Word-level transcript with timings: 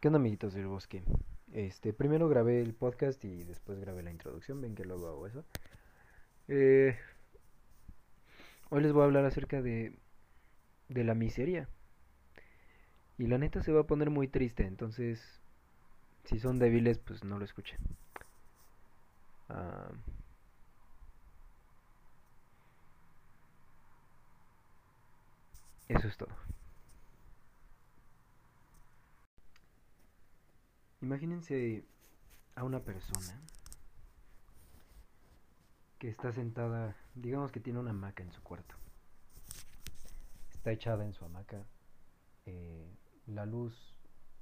¿Qué 0.00 0.08
onda, 0.08 0.18
amiguitos 0.18 0.54
del 0.54 0.66
bosque? 0.66 1.02
Este, 1.52 1.92
primero 1.92 2.26
grabé 2.26 2.62
el 2.62 2.72
podcast 2.72 3.22
y 3.22 3.44
después 3.44 3.78
grabé 3.80 4.02
la 4.02 4.10
introducción. 4.10 4.60
Ven 4.62 4.74
que 4.74 4.84
luego 4.86 5.08
hago 5.08 5.26
eso. 5.26 5.44
Eh, 6.48 6.96
hoy 8.70 8.82
les 8.82 8.92
voy 8.92 9.02
a 9.02 9.04
hablar 9.04 9.26
acerca 9.26 9.60
de, 9.60 9.92
de 10.88 11.04
la 11.04 11.14
miseria. 11.14 11.68
Y 13.18 13.26
la 13.26 13.38
neta 13.38 13.62
se 13.62 13.72
va 13.72 13.82
a 13.82 13.86
poner 13.86 14.10
muy 14.10 14.26
triste, 14.26 14.64
entonces, 14.66 15.40
si 16.24 16.38
son 16.40 16.58
débiles, 16.58 16.98
pues 16.98 17.22
no 17.22 17.38
lo 17.38 17.44
escuchen. 17.44 17.78
Ah, 19.48 19.90
eso 25.88 26.08
es 26.08 26.16
todo. 26.16 26.30
Imagínense 31.00 31.84
a 32.54 32.64
una 32.64 32.80
persona 32.80 33.40
que 35.98 36.08
está 36.08 36.32
sentada, 36.32 36.96
digamos 37.14 37.52
que 37.52 37.60
tiene 37.60 37.78
una 37.78 37.90
hamaca 37.90 38.22
en 38.22 38.32
su 38.32 38.42
cuarto. 38.42 38.74
Está 40.50 40.72
echada 40.72 41.04
en 41.04 41.12
su 41.14 41.24
hamaca. 41.24 41.66
eh, 42.46 42.96
la 43.26 43.46
luz 43.46 43.94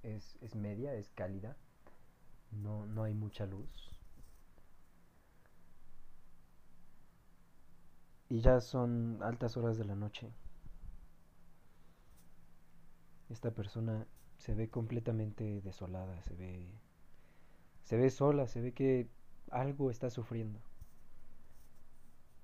es, 0.03 0.37
es 0.41 0.55
media, 0.55 0.95
es 0.95 1.11
cálida. 1.11 1.57
No, 2.51 2.87
no 2.87 3.03
hay 3.05 3.15
mucha 3.15 3.47
luz. 3.47 3.69
Y 8.29 8.41
ya 8.41 8.61
son 8.61 9.23
altas 9.23 9.57
horas 9.57 9.79
de 9.79 9.85
la 9.85 9.95
noche. 9.95 10.33
Esta 13.31 13.51
persona 13.51 14.07
se 14.39 14.55
ve 14.55 14.69
completamente 14.69 15.61
desolada, 15.63 16.23
se 16.23 16.35
ve 16.35 16.67
se 17.83 17.97
ve 17.97 18.11
sola, 18.11 18.47
se 18.47 18.61
ve 18.61 18.73
que 18.73 19.09
algo 19.51 19.91
está 19.91 20.11
sufriendo. 20.11 20.61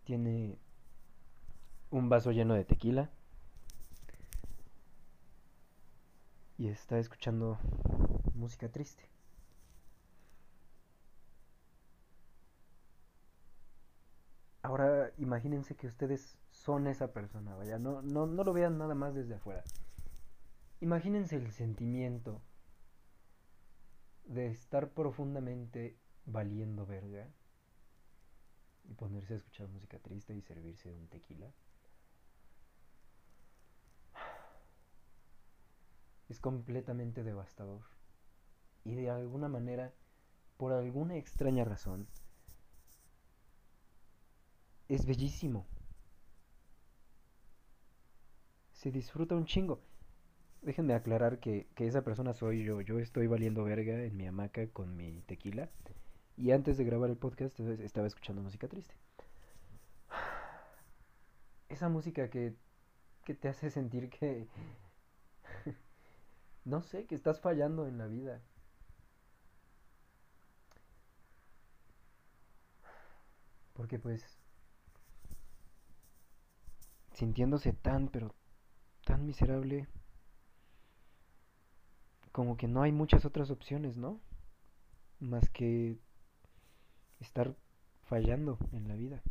Tiene 0.04 0.58
un 1.90 2.08
vaso 2.08 2.32
lleno 2.32 2.54
de 2.54 2.64
tequila 2.64 3.10
y 6.56 6.68
está 6.68 6.98
escuchando 6.98 7.58
música 8.34 8.68
triste. 8.70 9.04
Ahora 14.62 15.12
imagínense 15.18 15.76
que 15.76 15.86
ustedes 15.86 16.38
son 16.50 16.86
esa 16.86 17.12
persona, 17.12 17.54
vaya, 17.54 17.78
no, 17.78 18.00
no, 18.00 18.26
no 18.26 18.44
lo 18.44 18.52
vean 18.54 18.78
nada 18.78 18.94
más 18.94 19.14
desde 19.14 19.34
afuera. 19.34 19.62
Imagínense 20.84 21.36
el 21.36 21.50
sentimiento 21.50 22.42
de 24.26 24.48
estar 24.48 24.90
profundamente 24.90 25.96
valiendo 26.26 26.84
verga 26.84 27.26
y 28.84 28.92
ponerse 28.92 29.32
a 29.32 29.36
escuchar 29.38 29.66
música 29.68 29.98
triste 29.98 30.36
y 30.36 30.42
servirse 30.42 30.92
un 30.92 31.08
tequila. 31.08 31.50
Es 36.28 36.38
completamente 36.38 37.22
devastador. 37.22 37.80
Y 38.84 38.94
de 38.94 39.08
alguna 39.08 39.48
manera, 39.48 39.94
por 40.58 40.74
alguna 40.74 41.16
extraña 41.16 41.64
razón, 41.64 42.06
es 44.88 45.06
bellísimo. 45.06 45.66
Se 48.74 48.90
disfruta 48.90 49.34
un 49.34 49.46
chingo. 49.46 49.93
Déjenme 50.64 50.94
aclarar 50.94 51.40
que, 51.40 51.66
que, 51.74 51.86
esa 51.86 52.02
persona 52.02 52.32
soy 52.32 52.64
yo. 52.64 52.80
Yo 52.80 52.98
estoy 52.98 53.26
valiendo 53.26 53.64
verga 53.64 54.02
en 54.02 54.16
mi 54.16 54.26
hamaca 54.26 54.66
con 54.68 54.96
mi 54.96 55.20
tequila. 55.26 55.68
Y 56.38 56.52
antes 56.52 56.78
de 56.78 56.84
grabar 56.84 57.10
el 57.10 57.18
podcast 57.18 57.60
estaba 57.60 58.06
escuchando 58.06 58.40
música 58.40 58.66
triste. 58.66 58.94
Esa 61.68 61.90
música 61.90 62.30
que, 62.30 62.54
que 63.24 63.34
te 63.34 63.48
hace 63.48 63.70
sentir 63.70 64.08
que... 64.08 64.48
no 66.64 66.80
sé, 66.80 67.04
que 67.04 67.14
estás 67.14 67.40
fallando 67.40 67.86
en 67.86 67.98
la 67.98 68.06
vida. 68.06 68.40
Porque 73.74 73.98
pues... 73.98 74.38
Sintiéndose 77.12 77.74
tan, 77.74 78.08
pero 78.08 78.34
tan 79.04 79.26
miserable 79.26 79.86
como 82.34 82.56
que 82.56 82.66
no 82.66 82.82
hay 82.82 82.90
muchas 82.90 83.24
otras 83.24 83.52
opciones, 83.52 83.96
¿no? 83.96 84.20
Más 85.20 85.48
que 85.50 86.00
estar 87.20 87.54
fallando 88.02 88.58
en 88.72 88.88
la 88.88 88.96
vida. 88.96 89.22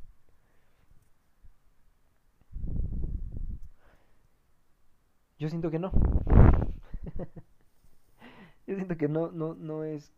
Yo 5.37 5.49
siento 5.49 5.69
que 5.69 5.79
no. 5.79 5.91
Yo 8.67 8.75
siento 8.75 8.95
que 8.95 9.09
no, 9.09 9.33
no, 9.33 9.53
no 9.53 9.83
es, 9.83 10.13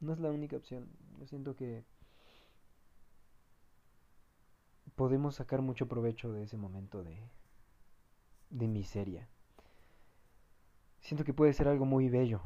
no 0.00 0.12
es 0.12 0.20
la 0.20 0.30
única 0.30 0.56
opción. 0.56 0.90
Yo 1.18 1.26
siento 1.26 1.56
que 1.56 1.86
podemos 4.94 5.36
sacar 5.36 5.62
mucho 5.62 5.88
provecho 5.88 6.34
de 6.34 6.42
ese 6.42 6.58
momento 6.58 7.02
de, 7.02 7.30
de 8.50 8.68
miseria 8.68 9.26
siento 11.02 11.24
que 11.24 11.34
puede 11.34 11.52
ser 11.52 11.68
algo 11.68 11.84
muy 11.84 12.08
bello. 12.08 12.40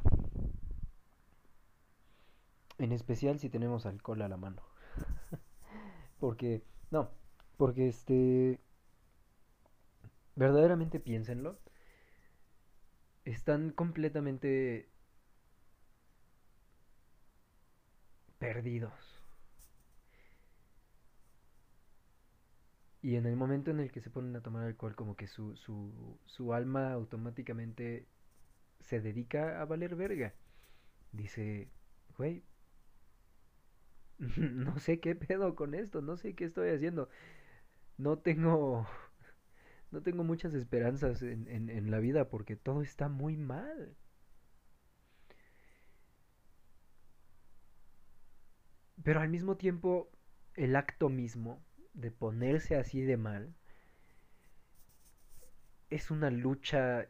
En 2.78 2.93
especial 2.93 3.39
si 3.39 3.49
tenemos 3.49 3.87
alcohol 3.87 4.22
a 4.22 4.28
la 4.28 4.37
mano. 4.37 4.62
porque, 6.19 6.62
no, 6.91 7.11
porque 7.56 7.89
este... 7.89 8.61
Verdaderamente 10.34 11.00
piénsenlo. 11.00 11.59
Están 13.25 13.71
completamente 13.71 14.89
perdidos. 18.39 18.93
Y 23.03 23.16
en 23.16 23.27
el 23.27 23.37
momento 23.37 23.71
en 23.71 23.81
el 23.81 23.93
que 23.93 24.00
se 24.00 24.11
ponen 24.11 24.34
a 24.37 24.43
tomar 24.43 24.65
alcohol, 24.65 24.95
como 24.97 25.16
que 25.16 25.27
su, 25.28 25.56
su, 25.56 26.19
su 26.27 26.53
alma 26.53 26.93
automáticamente 26.93 28.06
se 28.87 29.01
dedica 29.03 29.61
a 29.63 29.67
valer 29.67 29.97
verga. 29.97 30.35
Dice, 31.13 31.71
güey, 32.19 32.45
no 34.37 34.79
sé 34.79 35.01
qué 35.01 35.15
pedo 35.15 35.55
con 35.55 35.75
esto, 35.75 36.03
no 36.03 36.17
sé 36.17 36.35
qué 36.35 36.45
estoy 36.45 36.71
haciendo. 36.71 37.09
No 37.99 38.19
tengo, 38.19 38.87
no 39.93 40.03
tengo 40.03 40.25
muchas 40.25 40.55
esperanzas 40.55 41.23
en, 41.23 41.49
en, 41.49 41.71
en 41.71 41.91
la 41.91 42.01
vida 42.01 42.29
porque 42.31 42.57
todo 42.57 42.83
está 42.83 43.09
muy 43.09 43.37
mal. 43.37 43.97
Pero 49.03 49.21
al 49.21 49.31
mismo 49.31 49.57
tiempo, 49.57 50.11
el 50.55 50.77
acto 50.77 51.09
mismo 51.09 51.65
de 51.95 52.11
ponerse 52.11 52.77
así 52.77 53.01
de 53.01 53.17
mal 53.17 53.55
es 55.91 56.11
una 56.13 56.31
lucha 56.31 57.09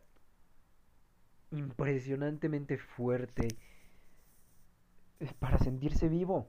impresionantemente 1.51 2.79
fuerte 2.79 3.49
para 5.39 5.59
sentirse 5.59 6.09
vivo. 6.09 6.49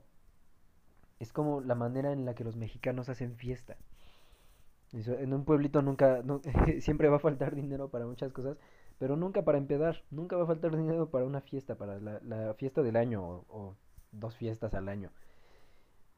Es 1.19 1.34
como 1.34 1.62
la 1.62 1.75
manera 1.75 2.12
en 2.12 2.25
la 2.25 2.35
que 2.35 2.44
los 2.44 2.56
mexicanos 2.56 3.09
hacen 3.09 3.36
fiesta. 3.36 3.78
En 4.94 5.34
un 5.34 5.44
pueblito 5.44 5.81
nunca, 5.81 6.24
siempre 6.80 7.09
va 7.09 7.18
a 7.18 7.19
faltar 7.19 7.56
dinero 7.56 7.90
para 7.90 8.06
muchas 8.06 8.31
cosas, 8.31 8.57
pero 9.00 9.16
nunca 9.16 9.44
para 9.44 9.57
empedar, 9.57 10.03
nunca 10.12 10.38
va 10.38 10.44
a 10.44 10.47
faltar 10.47 10.75
dinero 10.75 11.09
para 11.09 11.25
una 11.25 11.41
fiesta, 11.41 11.75
para 11.75 12.00
la, 12.00 12.19
la 12.24 12.54
fiesta 12.54 12.81
del 12.81 12.95
año 12.95 13.24
o, 13.24 13.45
o, 13.50 13.75
dos 14.12 14.36
fiestas 14.36 14.74
al 14.74 14.89
año. 14.89 15.12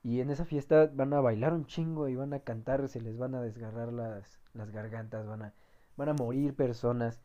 Y 0.04 0.22
en 0.22 0.30
esa 0.30 0.46
fiesta 0.46 0.90
van 0.94 1.14
a 1.14 1.20
bailar 1.20 1.54
un 1.54 1.66
chingo 1.66 2.08
y 2.08 2.16
van 2.16 2.34
a 2.34 2.40
cantar, 2.40 2.88
se 2.88 3.02
les 3.02 3.18
van 3.18 3.36
a 3.36 3.42
desgarrar 3.42 3.92
las, 3.92 4.40
las 4.54 4.72
gargantas, 4.72 5.26
van 5.28 5.42
a, 5.42 5.54
van 5.98 6.10
a 6.10 6.14
morir 6.14 6.56
personas. 6.56 7.22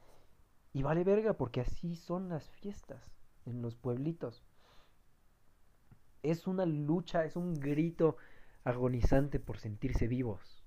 Y 0.75 0.82
vale 0.82 1.05
verga 1.05 1.35
porque 1.35 1.61
así 1.61 1.94
son 1.94 2.29
las 2.29 2.50
fiestas 2.50 3.00
en 3.47 3.62
los 3.62 3.76
pueblitos. 3.76 4.43
Es 6.25 6.49
una 6.49 6.67
lucha, 6.67 7.25
es 7.25 7.37
un 7.37 7.55
grito 7.55 8.17
agonizante 8.65 9.38
por 9.38 9.59
sentirse 9.59 10.09
vivos. 10.09 10.65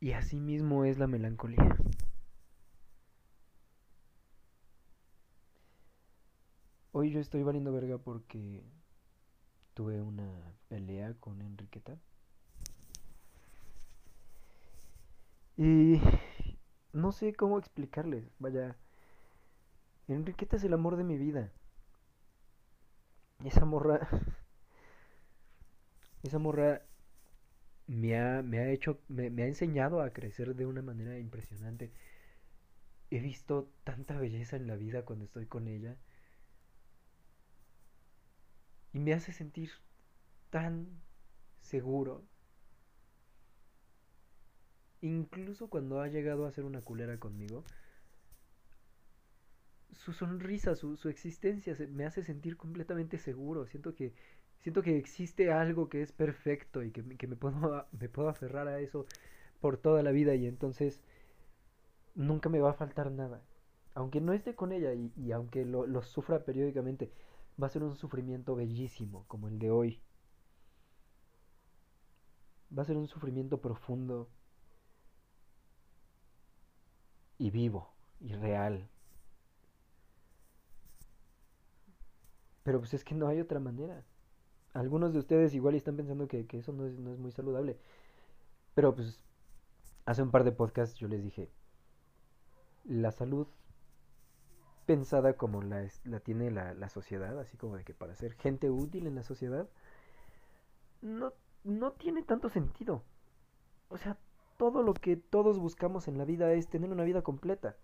Y 0.00 0.12
así 0.12 0.40
mismo 0.40 0.84
es 0.84 0.98
la 0.98 1.06
melancolía. 1.06 1.76
Hoy 6.90 7.12
yo 7.12 7.20
estoy 7.20 7.44
valiendo 7.44 7.72
verga 7.72 7.98
porque 7.98 8.64
tuve 9.74 10.02
una 10.02 10.56
pelea 10.66 11.14
con 11.20 11.40
Enriqueta. 11.40 11.96
Y 15.56 16.00
no 16.92 17.12
sé 17.12 17.34
cómo 17.34 17.58
explicarles. 17.58 18.24
Vaya, 18.38 18.76
Enriqueta 20.08 20.56
es 20.56 20.64
el 20.64 20.74
amor 20.74 20.96
de 20.96 21.04
mi 21.04 21.16
vida. 21.16 21.50
Esa 23.44 23.64
morra. 23.64 24.08
Esa 26.22 26.38
morra 26.38 26.82
me 27.86 28.18
ha, 28.18 28.42
me 28.42 28.58
ha 28.58 28.70
hecho. 28.70 29.00
Me, 29.08 29.30
me 29.30 29.42
ha 29.44 29.46
enseñado 29.46 30.00
a 30.02 30.10
crecer 30.10 30.54
de 30.54 30.66
una 30.66 30.82
manera 30.82 31.18
impresionante. 31.18 31.90
He 33.10 33.18
visto 33.20 33.70
tanta 33.84 34.18
belleza 34.18 34.56
en 34.56 34.66
la 34.66 34.74
vida 34.76 35.04
cuando 35.04 35.26
estoy 35.26 35.44
con 35.46 35.68
ella. 35.68 35.96
Y 38.92 39.00
me 39.00 39.12
hace 39.14 39.32
sentir 39.32 39.70
tan 40.50 40.88
seguro. 41.60 42.24
Incluso 45.02 45.68
cuando 45.68 46.00
ha 46.00 46.08
llegado 46.08 46.46
a 46.46 46.52
ser 46.52 46.64
una 46.64 46.82
culera 46.82 47.18
conmigo, 47.18 47.64
su 49.92 50.12
sonrisa, 50.12 50.74
su, 50.74 50.96
su 50.96 51.08
existencia 51.08 51.76
me 51.90 52.04
hace 52.06 52.22
sentir 52.22 52.56
completamente 52.56 53.18
seguro. 53.18 53.66
Siento 53.66 53.94
que, 53.94 54.12
siento 54.58 54.82
que 54.82 54.96
existe 54.98 55.52
algo 55.52 55.88
que 55.88 56.02
es 56.02 56.12
perfecto 56.12 56.82
y 56.82 56.90
que, 56.90 57.02
que 57.16 57.26
me, 57.26 57.36
puedo, 57.36 57.86
me 57.98 58.08
puedo 58.08 58.28
aferrar 58.28 58.68
a 58.68 58.80
eso 58.80 59.06
por 59.60 59.76
toda 59.76 60.02
la 60.02 60.10
vida 60.12 60.34
y 60.34 60.46
entonces 60.46 61.00
nunca 62.14 62.48
me 62.48 62.60
va 62.60 62.70
a 62.70 62.74
faltar 62.74 63.10
nada. 63.10 63.42
Aunque 63.94 64.20
no 64.20 64.32
esté 64.32 64.54
con 64.54 64.72
ella 64.72 64.94
y, 64.94 65.12
y 65.16 65.32
aunque 65.32 65.64
lo, 65.64 65.86
lo 65.86 66.02
sufra 66.02 66.44
periódicamente, 66.44 67.10
va 67.60 67.66
a 67.66 67.70
ser 67.70 67.82
un 67.82 67.96
sufrimiento 67.96 68.54
bellísimo 68.54 69.24
como 69.28 69.48
el 69.48 69.58
de 69.58 69.70
hoy. 69.70 70.00
Va 72.76 72.82
a 72.82 72.86
ser 72.86 72.96
un 72.96 73.08
sufrimiento 73.08 73.60
profundo 73.60 74.28
y 77.40 77.50
vivo 77.50 77.88
y 78.20 78.34
real. 78.34 78.86
Pero 82.62 82.80
pues 82.80 82.92
es 82.92 83.02
que 83.02 83.14
no 83.14 83.28
hay 83.28 83.40
otra 83.40 83.58
manera. 83.58 84.04
Algunos 84.74 85.14
de 85.14 85.20
ustedes 85.20 85.54
igual 85.54 85.74
están 85.74 85.96
pensando 85.96 86.28
que, 86.28 86.46
que 86.46 86.58
eso 86.58 86.72
no 86.72 86.84
es, 86.86 86.98
no 86.98 87.12
es 87.12 87.18
muy 87.18 87.32
saludable. 87.32 87.78
Pero 88.74 88.94
pues 88.94 89.24
hace 90.04 90.22
un 90.22 90.30
par 90.30 90.44
de 90.44 90.52
podcasts 90.52 90.98
yo 90.98 91.08
les 91.08 91.22
dije, 91.24 91.48
la 92.84 93.10
salud 93.10 93.46
pensada 94.84 95.32
como 95.32 95.62
la, 95.62 95.88
la 96.04 96.20
tiene 96.20 96.50
la, 96.50 96.74
la, 96.74 96.90
sociedad, 96.90 97.38
así 97.38 97.56
como 97.56 97.76
de 97.76 97.84
que 97.84 97.94
para 97.94 98.14
ser 98.16 98.34
gente 98.34 98.68
útil 98.68 99.06
en 99.06 99.14
la 99.14 99.22
sociedad, 99.22 99.66
no, 101.00 101.32
no 101.64 101.92
tiene 101.92 102.22
tanto 102.22 102.50
sentido. 102.50 103.02
O 103.88 103.96
sea, 103.96 104.18
todo 104.60 104.82
lo 104.84 104.94
que 104.94 105.16
todos 105.16 105.58
buscamos 105.58 106.06
en 106.08 106.18
la 106.18 106.26
vida 106.26 106.52
es 106.52 106.68
tener 106.68 106.90
una 106.92 107.04
vida 107.04 107.22
completa. 107.22 107.76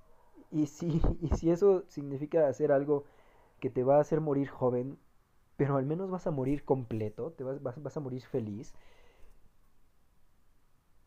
Y 0.52 0.66
si, 0.68 1.00
y 1.22 1.28
si 1.36 1.50
eso 1.50 1.84
significa 1.88 2.48
hacer 2.48 2.72
algo 2.72 3.04
que 3.60 3.70
te 3.70 3.84
va 3.84 3.98
a 3.98 4.02
hacer 4.02 4.20
morir 4.20 4.48
joven, 4.48 4.98
pero 5.58 5.76
al 5.78 5.86
menos 5.86 6.10
vas 6.10 6.26
a 6.28 6.32
morir 6.32 6.64
completo, 6.64 7.32
te 7.32 7.44
vas, 7.44 7.62
vas, 7.62 7.82
vas 7.82 7.96
a 7.98 8.00
morir 8.00 8.22
feliz, 8.22 8.74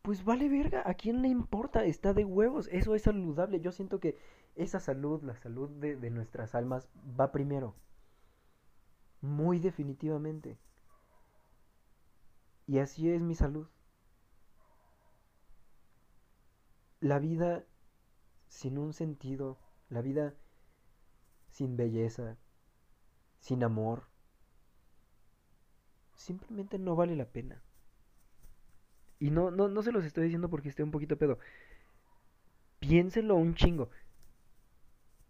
pues 0.01 0.25
vale 0.25 0.49
verga, 0.49 0.83
¿a 0.85 0.93
quién 0.93 1.21
le 1.21 1.29
importa? 1.29 1.85
Está 1.85 2.13
de 2.13 2.25
huevos, 2.25 2.67
eso 2.71 2.95
es 2.95 3.03
saludable. 3.03 3.61
Yo 3.61 3.71
siento 3.71 3.99
que 4.01 4.17
esa 4.55 4.79
salud, 4.81 5.23
la 5.23 5.35
salud 5.35 5.69
de, 5.69 5.95
de 5.95 6.09
nuestras 6.09 6.53
almas, 6.55 6.89
va 7.19 7.31
primero. 7.31 7.75
Muy 9.21 9.59
definitivamente. 9.59 10.57
Y 12.67 12.79
así 12.79 13.09
es 13.11 13.21
mi 13.21 13.35
salud. 13.35 13.67
La 17.01 17.19
vida 17.19 17.63
sin 18.49 18.77
un 18.77 18.93
sentido, 18.93 19.57
la 19.89 20.01
vida 20.01 20.33
sin 21.49 21.77
belleza, 21.77 22.37
sin 23.39 23.63
amor, 23.63 24.03
simplemente 26.15 26.77
no 26.77 26.95
vale 26.95 27.15
la 27.15 27.25
pena. 27.25 27.61
Y 29.19 29.31
no, 29.31 29.51
no, 29.51 29.67
no 29.67 29.81
se 29.81 29.91
los 29.91 30.05
estoy 30.05 30.25
diciendo 30.25 30.49
porque 30.49 30.69
esté 30.69 30.83
un 30.83 30.91
poquito 30.91 31.17
pedo. 31.17 31.39
Piénsenlo 32.79 33.35
un 33.35 33.55
chingo. 33.55 33.89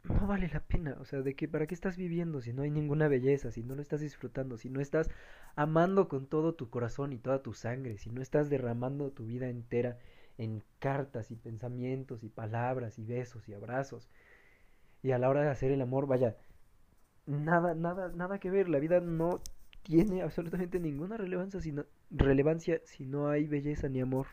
No 0.04 0.28
vale 0.28 0.48
la 0.48 0.62
pena, 0.62 0.96
o 1.00 1.06
sea, 1.06 1.22
de 1.22 1.36
que 1.36 1.48
para 1.48 1.68
qué 1.68 1.76
estás 1.76 1.98
viviendo 1.98 2.42
si 2.42 2.54
no 2.54 2.62
hay 2.62 2.72
ninguna 2.72 3.08
belleza, 3.08 3.52
si 3.52 3.64
no 3.64 3.76
lo 3.76 3.82
estás 3.82 4.02
disfrutando, 4.02 4.58
si 4.58 4.70
no 4.70 4.80
estás 4.80 5.10
amando 5.56 6.08
con 6.08 6.26
todo 6.26 6.56
tu 6.56 6.70
corazón 6.70 7.12
y 7.14 7.18
toda 7.18 7.44
tu 7.44 7.54
sangre, 7.54 7.98
si 7.98 8.10
no 8.10 8.22
estás 8.22 8.50
derramando 8.50 9.12
tu 9.12 9.26
vida 9.26 9.50
entera 9.50 10.00
en 10.40 10.64
cartas 10.80 11.32
y 11.32 11.36
pensamientos 11.36 12.24
y 12.24 12.30
palabras 12.30 12.98
y 12.98 13.04
besos 13.06 13.48
y 13.50 13.54
abrazos. 13.54 14.10
Y 15.04 15.12
a 15.12 15.20
la 15.20 15.30
hora 15.30 15.42
de 15.44 15.50
hacer 15.50 15.72
el 15.72 15.82
amor, 15.82 16.08
vaya, 16.08 16.38
nada, 17.26 17.76
nada, 17.76 18.10
nada 18.10 18.40
que 18.40 18.50
ver. 18.50 18.70
La 18.70 18.80
vida 18.80 19.02
no 19.02 19.42
tiene 19.84 20.22
absolutamente 20.24 20.80
ninguna 20.80 21.18
relevancia 21.18 21.60
si 21.62 21.72
no, 21.74 21.86
relevancia 22.10 22.82
si 22.86 23.06
no 23.06 23.30
hay 23.30 23.48
belleza 23.48 23.90
ni 23.90 24.02
amor. 24.02 24.28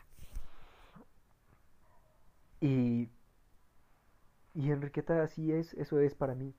Y, 2.61 3.09
y 4.53 4.71
Enriqueta 4.71 5.21
así 5.21 5.51
es, 5.51 5.73
eso 5.73 5.99
es 5.99 6.15
para 6.15 6.35
mí. 6.35 6.53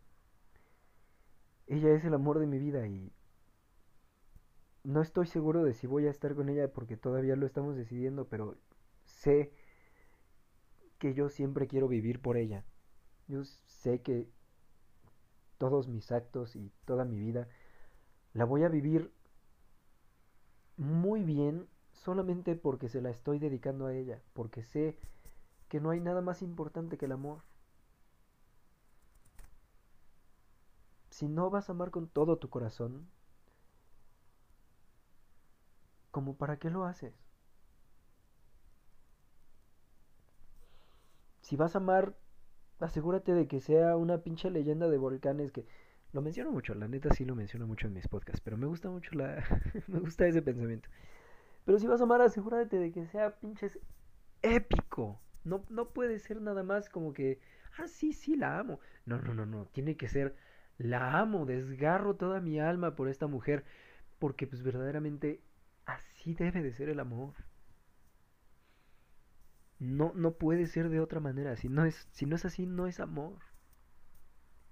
Ella 1.67 1.95
es 1.95 2.05
el 2.05 2.15
amor 2.15 2.39
de 2.39 2.47
mi 2.47 2.59
vida 2.59 2.87
y 2.87 3.11
no 4.85 5.01
estoy 5.01 5.27
seguro 5.27 5.65
de 5.65 5.75
si 5.75 5.87
voy 5.87 6.07
a 6.07 6.11
estar 6.11 6.35
con 6.35 6.49
ella 6.51 6.69
porque 6.69 6.97
todavía 6.97 7.37
lo 7.37 7.47
estamos 7.47 7.77
decidiendo, 7.77 8.27
pero 8.27 8.57
sé 9.09 9.53
que 10.99 11.15
yo 11.15 11.29
siempre 11.29 11.67
quiero 11.67 11.89
vivir 11.89 12.21
por 12.21 12.37
ella. 12.37 12.65
Yo 13.27 13.45
sé 13.45 14.01
que 14.03 14.29
todos 15.59 15.89
mis 15.89 16.13
actos 16.13 16.57
y 16.57 16.71
toda 16.85 17.05
mi 17.05 17.19
vida, 17.19 17.49
la 18.33 18.45
voy 18.45 18.63
a 18.65 18.69
vivir 18.69 19.13
muy 20.77 21.25
bien 21.25 21.69
solamente 21.93 22.55
porque 22.55 22.89
se 22.89 23.03
la 23.03 23.11
estoy 23.11 23.39
dedicando 23.39 23.87
a 23.87 23.95
ella, 23.95 24.23
porque 24.33 24.63
sé 24.63 24.97
que 25.69 25.81
no 25.81 25.91
hay 25.91 26.01
nada 26.01 26.23
más 26.23 26.43
importante 26.43 26.97
que 26.97 27.07
el 27.07 27.13
amor. 27.13 27.43
Si 31.11 31.29
no 31.29 31.51
vas 31.51 31.69
a 31.69 31.73
amar 31.73 31.91
con 31.91 32.09
todo 32.09 32.39
tu 32.39 32.49
corazón, 32.49 33.09
¿como 36.11 36.37
para 36.37 36.59
qué 36.59 36.71
lo 36.71 36.85
haces? 36.85 37.28
Si 41.49 41.57
vas 41.57 41.75
a 41.75 41.79
amar 41.79 42.15
asegúrate 42.79 43.33
de 43.33 43.49
que 43.49 43.61
sea 43.61 43.97
una 43.97 44.19
pinche 44.19 44.51
leyenda 44.51 44.87
de 44.87 44.99
volcanes 44.99 45.51
que 45.51 45.65
lo 46.13 46.21
menciono 46.21 46.53
mucho, 46.53 46.75
la 46.75 46.89
neta 46.89 47.09
sí 47.15 47.25
lo 47.25 47.35
menciono 47.35 47.67
mucho 47.67 47.87
en 47.87 47.95
mis 47.95 48.07
podcasts, 48.07 48.43
pero 48.43 48.59
me 48.59 48.67
gusta 48.67 48.91
mucho 48.91 49.15
la 49.15 49.43
me 49.89 49.99
gusta 49.99 50.27
ese 50.27 50.43
pensamiento. 50.43 50.91
Pero 51.65 51.79
si 51.79 51.87
vas 51.87 52.03
a 52.03 52.05
amar, 52.05 52.21
asegúrate 52.21 52.79
de 52.79 52.93
que 52.93 53.07
sea 53.07 53.41
pinches 53.41 53.79
épico. 54.43 55.23
No 55.43 55.65
no 55.71 55.89
puede 55.89 56.19
ser 56.19 56.43
nada 56.43 56.63
más 56.65 56.91
como 56.91 57.15
que 57.15 57.41
ah 57.79 57.89
sí, 57.89 58.13
sí 58.13 58.37
la 58.37 58.59
amo. 58.59 58.81
No, 59.07 59.19
no, 59.19 59.33
no, 59.33 59.47
no, 59.47 59.65
tiene 59.73 59.97
que 59.97 60.09
ser 60.09 60.37
la 60.77 61.19
amo, 61.19 61.47
desgarro 61.47 62.17
toda 62.17 62.43
mi 62.43 62.61
alma 62.61 62.95
por 62.95 63.09
esta 63.09 63.27
mujer 63.27 63.65
porque 64.19 64.47
pues 64.47 64.63
verdaderamente 64.63 65.41
así 65.87 66.35
debe 66.35 66.63
de 66.63 66.75
ser 66.75 66.91
el 66.91 67.01
amor. 67.01 67.33
No, 69.81 70.13
no 70.15 70.35
puede 70.35 70.67
ser 70.67 70.89
de 70.89 71.01
otra 71.01 71.19
manera. 71.21 71.57
Si 71.57 71.69
no, 71.69 71.85
es, 71.85 72.07
si 72.13 72.27
no 72.27 72.37
es 72.37 72.45
así, 72.45 72.67
no 72.67 72.87
es 72.87 73.01
amor. 73.01 73.35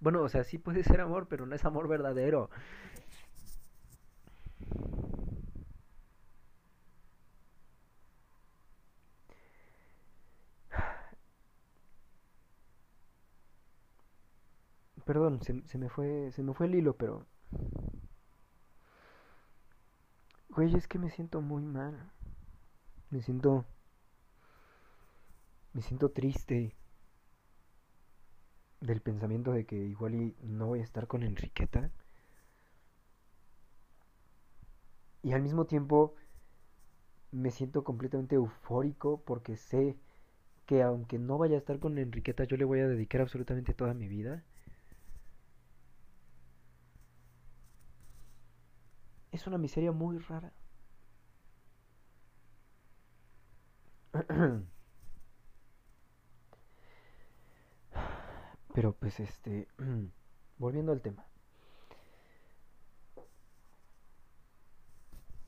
Bueno, 0.00 0.22
o 0.22 0.28
sea, 0.28 0.44
sí 0.44 0.58
puede 0.58 0.82
ser 0.84 1.00
amor, 1.00 1.26
pero 1.28 1.46
no 1.46 1.54
es 1.54 1.64
amor 1.64 1.88
verdadero. 1.88 2.50
Perdón, 15.06 15.40
se, 15.42 15.62
se, 15.68 15.78
me 15.78 15.88
fue, 15.88 16.30
se 16.32 16.42
me 16.42 16.52
fue 16.52 16.66
el 16.66 16.74
hilo, 16.74 16.96
pero... 16.98 17.26
Güey, 20.48 20.74
es 20.74 20.88
que 20.88 20.98
me 20.98 21.08
siento 21.10 21.40
muy 21.40 21.64
mal. 21.64 22.10
Me 23.10 23.22
siento 23.22 23.64
me 25.76 25.82
siento 25.82 26.10
triste 26.10 26.74
del 28.80 29.02
pensamiento 29.02 29.52
de 29.52 29.66
que 29.66 29.76
igual 29.76 30.14
y 30.14 30.34
no 30.42 30.68
voy 30.68 30.80
a 30.80 30.84
estar 30.84 31.06
con 31.06 31.22
Enriqueta. 31.22 31.90
Y 35.22 35.32
al 35.32 35.42
mismo 35.42 35.66
tiempo 35.66 36.14
me 37.30 37.50
siento 37.50 37.84
completamente 37.84 38.36
eufórico 38.36 39.20
porque 39.26 39.56
sé 39.56 39.96
que 40.66 40.82
aunque 40.82 41.18
no 41.18 41.38
vaya 41.38 41.56
a 41.56 41.58
estar 41.58 41.78
con 41.80 41.98
Enriqueta, 41.98 42.44
yo 42.44 42.56
le 42.56 42.64
voy 42.64 42.80
a 42.80 42.88
dedicar 42.88 43.20
absolutamente 43.20 43.74
toda 43.74 43.94
mi 43.94 44.08
vida. 44.08 44.44
Es 49.30 49.46
una 49.46 49.58
miseria 49.58 49.92
muy 49.92 50.18
rara. 50.18 50.52
Pero 58.76 58.92
pues 58.92 59.20
este, 59.20 59.66
volviendo 60.58 60.92
al 60.92 61.00
tema. 61.00 61.24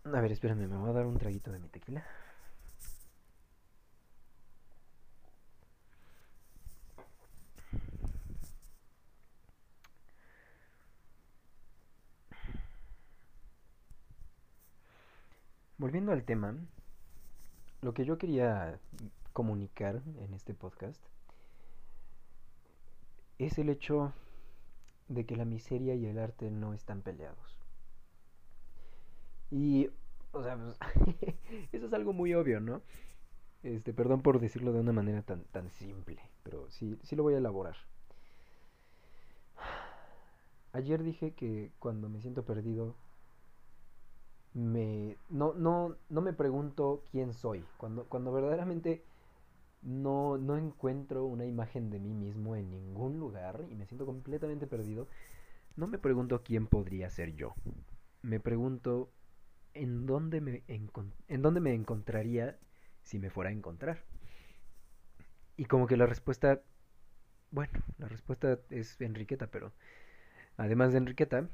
A 0.04 0.20
ver, 0.22 0.32
espérame, 0.32 0.66
me 0.66 0.78
voy 0.78 0.88
a 0.88 0.92
dar 0.94 1.04
un 1.04 1.18
traguito 1.18 1.52
de 1.52 1.58
mi 1.58 1.68
tequila. 1.68 2.02
Volviendo 15.76 16.12
al 16.12 16.24
tema, 16.24 16.54
lo 17.82 17.92
que 17.92 18.06
yo 18.06 18.16
quería 18.16 18.80
comunicar 19.34 20.00
en 20.16 20.32
este 20.32 20.54
podcast 20.54 21.04
es 23.38 23.58
el 23.58 23.68
hecho 23.68 24.12
de 25.08 25.24
que 25.24 25.36
la 25.36 25.44
miseria 25.44 25.94
y 25.94 26.06
el 26.06 26.18
arte 26.18 26.50
no 26.50 26.74
están 26.74 27.02
peleados. 27.02 27.58
Y, 29.50 29.88
o 30.32 30.42
sea, 30.42 30.56
pues, 30.56 30.78
eso 31.72 31.86
es 31.86 31.92
algo 31.92 32.12
muy 32.12 32.34
obvio, 32.34 32.60
¿no? 32.60 32.82
Este, 33.62 33.92
perdón 33.92 34.22
por 34.22 34.40
decirlo 34.40 34.72
de 34.72 34.80
una 34.80 34.92
manera 34.92 35.22
tan, 35.22 35.44
tan 35.44 35.70
simple, 35.70 36.20
pero 36.42 36.70
sí, 36.70 36.96
sí 37.02 37.16
lo 37.16 37.22
voy 37.22 37.34
a 37.34 37.38
elaborar. 37.38 37.76
Ayer 40.72 41.02
dije 41.02 41.32
que 41.34 41.72
cuando 41.78 42.08
me 42.08 42.20
siento 42.20 42.44
perdido, 42.44 42.94
me, 44.54 45.16
no, 45.28 45.54
no, 45.54 45.96
no 46.08 46.20
me 46.20 46.32
pregunto 46.32 47.02
quién 47.10 47.32
soy. 47.32 47.64
Cuando, 47.76 48.04
cuando 48.04 48.32
verdaderamente 48.32 49.04
no, 49.82 50.38
no 50.38 50.56
encuentro 50.56 51.24
una 51.24 51.46
imagen 51.46 51.90
de 51.90 52.00
mí 52.00 52.14
mismo 52.14 52.56
en 52.56 52.70
ningún 52.70 53.18
lugar 53.18 53.64
y 53.70 53.74
me 53.74 53.86
siento 53.86 54.06
completamente 54.06 54.66
perdido, 54.66 55.08
no 55.76 55.86
me 55.86 55.98
pregunto 55.98 56.42
quién 56.42 56.66
podría 56.66 57.10
ser 57.10 57.34
yo. 57.34 57.54
Me 58.22 58.40
pregunto 58.40 59.10
en 59.74 60.06
dónde 60.06 60.40
me, 60.40 60.64
en 60.66 61.42
dónde 61.42 61.60
me 61.60 61.74
encontraría 61.74 62.58
si 63.02 63.18
me 63.18 63.30
fuera 63.30 63.50
a 63.50 63.52
encontrar. 63.52 64.04
Y 65.56 65.64
como 65.64 65.86
que 65.86 65.96
la 65.96 66.06
respuesta, 66.06 66.62
bueno, 67.50 67.72
la 67.98 68.08
respuesta 68.08 68.58
es 68.70 69.00
Enriqueta, 69.00 69.48
pero 69.48 69.72
además 70.56 70.92
de 70.92 70.98
Enriqueta, 70.98 71.48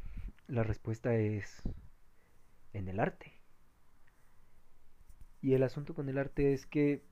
la 0.47 0.63
respuesta 0.63 1.15
es 1.15 1.63
en 2.73 2.89
el 2.89 3.01
arte. 3.01 3.33
Y 5.41 5.55
el 5.55 5.63
asunto 5.63 5.95
con 5.95 6.09
el 6.09 6.19
arte 6.19 6.53
es 6.53 6.67
que, 6.67 7.03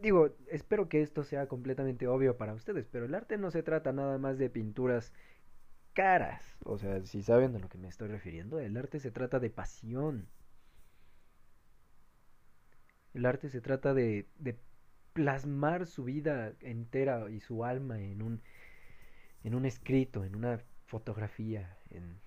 digo, 0.00 0.34
espero 0.48 0.88
que 0.88 1.02
esto 1.02 1.24
sea 1.24 1.46
completamente 1.46 2.06
obvio 2.08 2.36
para 2.36 2.54
ustedes, 2.54 2.88
pero 2.90 3.04
el 3.06 3.14
arte 3.14 3.38
no 3.38 3.50
se 3.50 3.62
trata 3.62 3.92
nada 3.92 4.18
más 4.18 4.38
de 4.38 4.50
pinturas 4.50 5.12
caras. 5.92 6.56
O 6.64 6.78
sea, 6.78 7.04
si 7.04 7.22
saben 7.22 7.54
a 7.56 7.58
lo 7.58 7.68
que 7.68 7.78
me 7.78 7.88
estoy 7.88 8.08
refiriendo, 8.08 8.58
el 8.60 8.76
arte 8.76 9.00
se 9.00 9.10
trata 9.10 9.38
de 9.38 9.50
pasión. 9.50 10.28
El 13.14 13.26
arte 13.26 13.48
se 13.48 13.60
trata 13.60 13.92
de, 13.92 14.26
de 14.38 14.56
plasmar 15.12 15.86
su 15.86 16.04
vida 16.04 16.52
entera 16.60 17.28
y 17.30 17.40
su 17.40 17.64
alma 17.64 18.00
en 18.00 18.22
un, 18.22 18.40
en 19.44 19.54
un 19.54 19.66
escrito, 19.66 20.24
en 20.24 20.36
una 20.36 20.60
fotografía, 20.86 21.76
en 21.90 22.18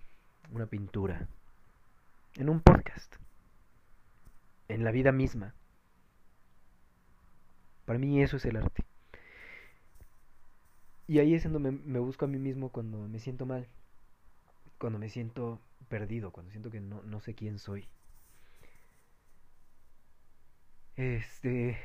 una 0.51 0.67
pintura, 0.67 1.27
en 2.35 2.49
un 2.49 2.61
podcast, 2.61 3.15
en 4.67 4.83
la 4.83 4.91
vida 4.91 5.11
misma. 5.11 5.53
Para 7.85 7.99
mí 7.99 8.21
eso 8.21 8.37
es 8.37 8.45
el 8.45 8.57
arte. 8.57 8.83
Y 11.07 11.19
ahí 11.19 11.33
es 11.33 11.43
donde 11.43 11.59
me, 11.59 11.71
me, 11.71 11.99
busco 11.99 12.25
a 12.25 12.27
mí 12.27 12.39
mismo 12.39 12.69
cuando 12.69 13.07
me 13.07 13.19
siento 13.19 13.45
mal, 13.45 13.67
cuando 14.77 14.99
me 14.99 15.09
siento 15.09 15.59
perdido, 15.89 16.31
cuando 16.31 16.51
siento 16.51 16.69
que 16.71 16.79
no, 16.79 17.03
no 17.03 17.19
sé 17.19 17.35
quién 17.35 17.59
soy. 17.59 17.87
Este. 20.95 21.77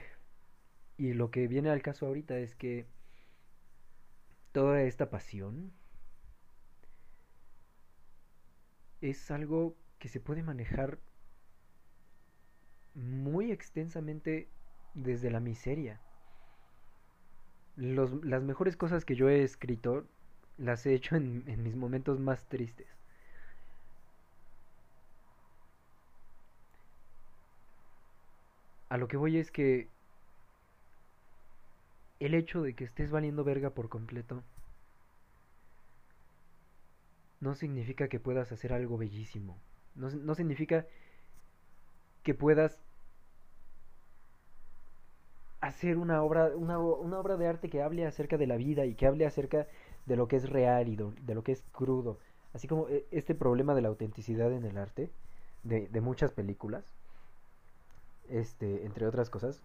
Y 0.97 1.15
lo 1.15 1.31
que 1.31 1.47
viene 1.49 1.71
al 1.71 1.83
caso 1.83 2.07
ahorita 2.07 2.39
es 2.39 2.55
que 2.55 2.87
toda 4.53 4.83
esta 4.83 5.11
pasión 5.11 5.73
es 9.01 9.31
algo 9.31 9.77
que 9.99 10.09
se 10.09 10.21
puede 10.21 10.43
manejar 10.43 10.99
muy 12.95 13.53
extensamente 13.53 14.49
desde 14.95 15.31
la 15.31 15.41
miseria 15.41 16.01
las 17.79 18.43
mejores 18.43 18.77
cosas 18.77 19.05
que 19.05 19.15
yo 19.15 19.29
he 19.29 19.43
escrito 19.45 20.05
las 20.57 20.85
he 20.87 20.95
hecho 20.95 21.15
en, 21.17 21.45
en 21.47 21.63
mis 21.63 21.77
momentos 21.77 22.19
más 22.19 22.45
tristes. 22.49 22.89
A 28.89 28.97
lo 28.97 29.07
que 29.07 29.17
voy 29.17 29.37
es 29.39 29.51
que 29.53 29.89
el 32.21 32.35
hecho 32.35 32.63
de 32.63 32.75
que 32.75 32.85
estés 32.85 33.11
valiendo 33.11 33.45
verga 33.45 33.71
por 33.71 33.89
completo 33.89 34.43
no 37.41 37.55
significa 37.55 38.09
que 38.09 38.19
puedas 38.19 38.51
hacer 38.51 38.73
algo 38.73 38.99
bellísimo. 38.99 39.57
No, 39.95 40.11
no 40.11 40.35
significa 40.35 40.87
que 42.25 42.35
puedas 42.35 42.81
hacer 45.69 45.99
una 45.99 46.23
obra, 46.23 46.51
una, 46.57 46.79
una, 46.79 47.19
obra 47.19 47.37
de 47.37 47.47
arte 47.47 47.69
que 47.69 47.83
hable 47.83 48.07
acerca 48.07 48.39
de 48.39 48.47
la 48.47 48.57
vida 48.57 48.87
y 48.87 48.95
que 48.95 49.07
hable 49.07 49.27
acerca 49.27 49.67
de 50.07 50.17
lo 50.17 50.27
que 50.27 50.37
es 50.37 50.49
real 50.49 50.89
y 50.89 50.97
de 50.97 51.35
lo 51.35 51.45
que 51.45 51.53
es 51.53 51.63
crudo. 51.73 52.19
Así 52.55 52.67
como 52.67 52.89
eh, 52.89 53.07
este 53.11 53.35
problema 53.35 53.75
de 53.75 53.83
la 53.83 53.89
autenticidad 53.89 54.51
en 54.53 54.65
el 54.65 54.79
arte, 54.79 55.11
de, 55.65 55.89
de 55.89 56.01
muchas 56.01 56.33
películas, 56.33 56.85
este, 58.31 58.87
entre 58.87 59.07
otras 59.07 59.29
cosas, 59.29 59.63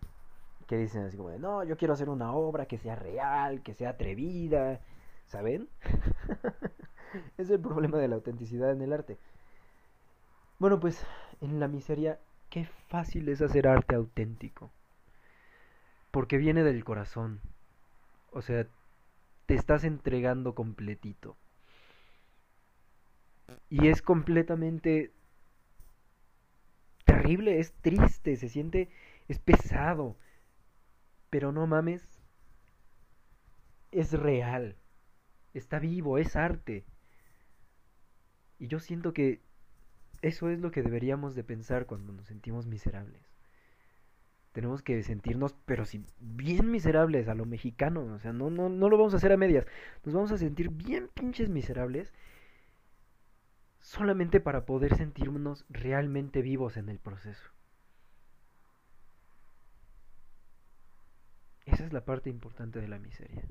que 0.68 0.78
dicen 0.78 1.04
así 1.04 1.16
como 1.16 1.30
de, 1.30 1.40
no, 1.40 1.64
yo 1.64 1.78
quiero 1.78 1.94
hacer 1.94 2.10
una 2.10 2.34
obra 2.34 2.66
que 2.66 2.78
sea 2.78 2.96
real, 2.96 3.62
que 3.64 3.74
sea 3.74 3.92
atrevida, 3.92 4.82
¿saben? 5.28 5.70
es 7.38 7.50
el 7.50 7.60
problema 7.62 7.98
de 7.98 8.10
la 8.10 8.16
autenticidad 8.16 8.72
en 8.72 8.82
el 8.82 8.92
arte. 8.92 9.18
Bueno, 10.60 10.80
pues 10.80 11.06
en 11.40 11.60
la 11.62 11.68
miseria, 11.70 12.20
qué 12.50 12.66
fácil 12.90 13.30
es 13.30 13.42
hacer 13.42 13.68
arte 13.68 13.96
auténtico 13.96 14.72
porque 16.14 16.38
viene 16.38 16.62
del 16.62 16.84
corazón. 16.84 17.42
O 18.30 18.44
sea, 18.44 18.68
te 19.48 19.56
estás 19.56 19.84
entregando 19.84 20.54
completito. 20.54 21.36
Y 23.68 23.88
es 23.88 24.04
completamente 24.04 25.12
terrible, 27.04 27.60
es 27.60 27.74
triste, 27.82 28.36
se 28.36 28.48
siente, 28.48 28.92
es 29.28 29.40
pesado. 29.40 30.16
Pero 31.32 31.52
no 31.52 31.66
mames, 31.66 32.22
es 33.90 34.12
real, 34.12 34.76
está 35.56 35.80
vivo, 35.80 36.20
es 36.20 36.36
arte. 36.36 36.86
Y 38.60 38.68
yo 38.68 38.80
siento 38.80 39.14
que 39.14 39.42
eso 40.22 40.52
es 40.52 40.60
lo 40.60 40.70
que 40.70 40.84
deberíamos 40.84 41.34
de 41.34 41.44
pensar 41.44 41.88
cuando 41.88 42.14
nos 42.14 42.28
sentimos 42.28 42.68
miserables 42.68 43.34
tenemos 44.54 44.82
que 44.82 45.04
sentirnos, 45.04 45.56
pero 45.66 45.84
si 45.84 46.06
bien 46.20 46.72
miserables 46.72 47.28
a 47.28 47.34
lo 47.34 47.46
mexicano, 47.46 48.06
o 48.06 48.20
sea, 48.20 48.32
no, 48.34 48.50
no, 48.50 48.70
no 48.70 48.90
lo 48.90 48.98
vamos 48.98 49.14
a 49.14 49.18
hacer 49.18 49.32
a 49.32 49.38
medias, 49.38 49.66
nos 50.06 50.14
vamos 50.14 50.32
a 50.32 50.38
sentir 50.38 50.70
bien 50.70 51.10
pinches 51.14 51.50
miserables 51.50 52.14
solamente 53.80 54.40
para 54.40 54.66
poder 54.66 54.96
sentirnos 54.96 55.66
realmente 55.70 56.42
vivos 56.42 56.78
en 56.78 56.88
el 56.90 57.00
proceso. 57.00 57.50
Esa 61.66 61.86
es 61.86 61.94
la 61.94 62.06
parte 62.06 62.30
importante 62.30 62.80
de 62.80 62.88
la 62.88 63.00
miseria. 63.00 63.44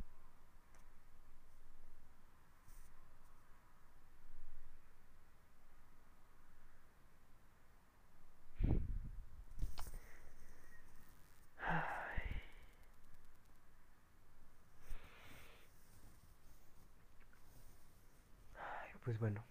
Pues 19.05 19.19
bueno. 19.19 19.45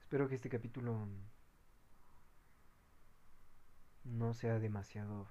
Espero 0.00 0.28
que 0.28 0.34
este 0.34 0.48
capítulo 0.48 1.08
no 4.04 4.34
sea 4.34 4.58
demasiado 4.58 5.26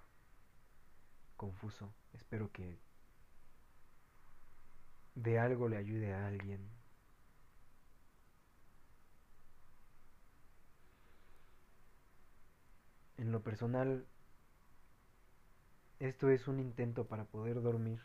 confuso. 1.38 1.94
Espero 2.14 2.52
que 2.52 2.80
de 5.16 5.40
algo 5.40 5.68
le 5.70 5.78
ayude 5.78 6.14
a 6.14 6.28
alguien. 6.28 6.82
en 13.22 13.32
lo 13.32 13.44
personal, 13.44 14.08
esto 16.02 16.30
es 16.30 16.48
un 16.48 16.60
intento 16.60 17.06
para 17.06 17.26
poder 17.26 17.62
dormir. 17.62 18.00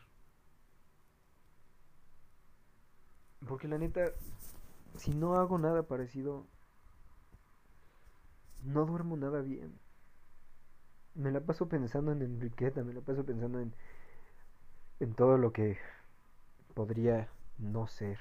Porque 3.47 3.67
la 3.67 3.77
neta, 3.77 4.11
si 4.97 5.13
no 5.13 5.35
hago 5.35 5.57
nada 5.57 5.83
parecido, 5.83 6.45
no 8.63 8.85
duermo 8.85 9.17
nada 9.17 9.41
bien. 9.41 9.79
Me 11.15 11.31
la 11.31 11.41
paso 11.41 11.67
pensando 11.67 12.11
en 12.11 12.21
Enriqueta, 12.21 12.83
me 12.83 12.93
la 12.93 13.01
paso 13.01 13.25
pensando 13.25 13.59
en, 13.59 13.73
en 14.99 15.15
todo 15.15 15.37
lo 15.37 15.51
que 15.51 15.77
podría 16.75 17.29
no 17.57 17.87
ser. 17.87 18.19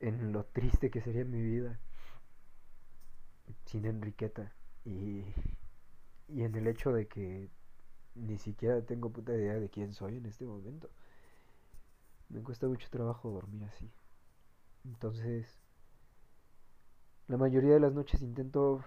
En 0.00 0.32
lo 0.32 0.44
triste 0.44 0.90
que 0.90 1.00
sería 1.00 1.24
mi 1.24 1.40
vida 1.40 1.78
sin 3.66 3.84
Enriqueta. 3.84 4.52
Y, 4.84 5.24
y 6.28 6.42
en 6.42 6.54
el 6.54 6.66
hecho 6.66 6.92
de 6.92 7.06
que 7.06 7.50
ni 8.14 8.38
siquiera 8.38 8.82
tengo 8.82 9.10
puta 9.10 9.32
idea 9.34 9.54
de 9.54 9.68
quién 9.68 9.92
soy 9.92 10.16
en 10.16 10.26
este 10.26 10.44
momento. 10.44 10.90
Me 12.28 12.42
cuesta 12.42 12.66
mucho 12.66 12.88
trabajo 12.90 13.30
dormir 13.30 13.64
así. 13.64 13.90
Entonces, 14.84 15.60
la 17.28 17.36
mayoría 17.36 17.74
de 17.74 17.80
las 17.80 17.92
noches 17.92 18.22
intento, 18.22 18.84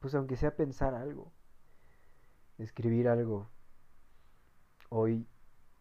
pues 0.00 0.14
aunque 0.14 0.36
sea 0.36 0.56
pensar 0.56 0.94
algo, 0.94 1.32
escribir 2.58 3.08
algo. 3.08 3.48
Hoy, 4.88 5.26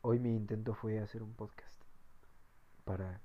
hoy 0.01 0.19
mi 0.19 0.35
intento 0.35 0.73
fue 0.73 0.99
hacer 0.99 1.23
un 1.23 1.33
podcast 1.33 1.81
para 2.83 3.21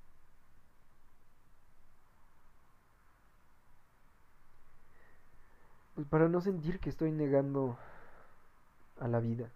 pues 6.01 6.09
para 6.09 6.27
no 6.29 6.41
sentir 6.41 6.79
que 6.79 6.89
estoy 6.89 7.11
negando 7.11 7.77
a 8.99 9.07
la 9.07 9.19
vida. 9.19 9.51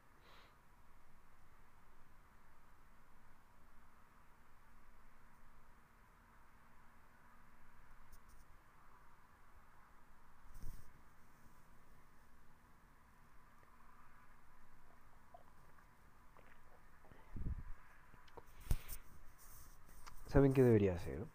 ¿Saben 20.28 20.54
qué 20.54 20.62
debería 20.62 20.94
hacer? 20.94 21.26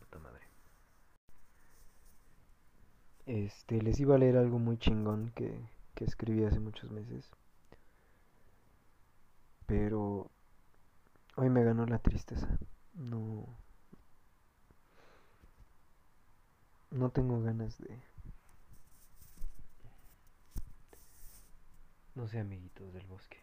Puta 0.00 0.18
madre. 0.18 0.42
Este, 3.26 3.80
les 3.82 4.00
iba 4.00 4.14
a 4.16 4.18
leer 4.18 4.36
algo 4.36 4.58
muy 4.58 4.78
chingón 4.78 5.30
que, 5.34 5.58
que 5.94 6.04
escribí 6.04 6.44
hace 6.44 6.60
muchos 6.60 6.90
meses. 6.90 7.30
Pero 9.66 10.30
hoy 11.36 11.48
me 11.50 11.64
ganó 11.64 11.86
la 11.86 11.98
tristeza. 11.98 12.58
No. 12.94 13.46
No 16.90 17.10
tengo 17.10 17.40
ganas 17.40 17.78
de. 17.78 17.98
No 22.14 22.28
sé, 22.28 22.40
amiguitos 22.40 22.92
del 22.92 23.06
bosque. 23.06 23.38